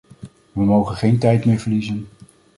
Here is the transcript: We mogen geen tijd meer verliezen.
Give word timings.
We 0.53 0.63
mogen 0.63 0.95
geen 0.95 1.17
tijd 1.19 1.45
meer 1.45 1.59
verliezen. 1.59 2.07